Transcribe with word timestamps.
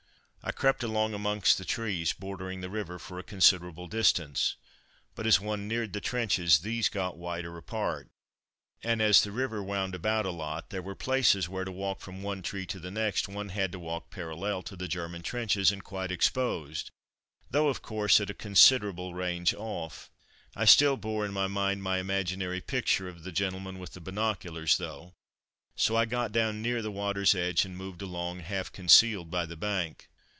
I 0.43 0.51
crept 0.51 0.81
along 0.81 1.13
amongst 1.13 1.59
the 1.59 1.65
trees 1.65 2.13
bordering 2.13 2.61
the 2.61 2.69
river 2.69 2.97
for 2.97 3.19
a 3.19 3.23
considerable 3.23 3.85
distance, 3.85 4.55
but 5.13 5.27
as 5.27 5.39
one 5.39 5.67
neared 5.67 5.93
the 5.93 6.01
trenches, 6.01 6.59
these 6.59 6.89
got 6.89 7.15
wider 7.15 7.55
apart, 7.59 8.09
and 8.81 9.03
as 9.03 9.21
the 9.21 9.31
river 9.31 9.61
wound 9.61 9.93
about 9.93 10.25
a 10.25 10.31
lot 10.31 10.71
there 10.71 10.81
were 10.81 10.95
places 10.95 11.47
where 11.47 11.63
to 11.63 11.71
walk 11.71 12.01
from 12.01 12.23
one 12.23 12.41
tree 12.41 12.65
to 12.65 12.79
the 12.79 12.89
next, 12.89 13.27
one 13.29 13.49
had 13.49 13.71
to 13.71 13.77
walk 13.77 14.09
parallel 14.09 14.63
to 14.63 14.75
the 14.75 14.87
German 14.87 15.21
trenches 15.21 15.71
and 15.71 15.83
quite 15.83 16.11
exposed, 16.11 16.89
though, 17.51 17.67
of 17.67 17.83
course, 17.83 18.19
at 18.19 18.31
a 18.31 18.33
considerable 18.33 19.13
range 19.13 19.53
off. 19.53 20.09
I 20.55 20.65
still 20.65 20.97
bore 20.97 21.23
in 21.23 21.33
mind 21.51 21.83
my 21.83 21.99
imaginary 21.99 22.61
picture 22.61 23.07
of 23.07 23.21
the 23.23 23.31
gentleman 23.31 23.77
with 23.77 24.03
binoculars, 24.03 24.79
though, 24.79 25.13
so 25.75 25.95
I 25.95 26.05
got 26.05 26.31
down 26.31 26.63
near 26.63 26.81
the 26.81 26.91
water's 26.91 27.35
edge 27.35 27.63
and 27.63 27.77
moved 27.77 28.01
along, 28.01 28.39
half 28.39 28.71
concealed 28.71 29.29
by 29.29 29.45
the 29.45 29.55
bank. 29.55 30.07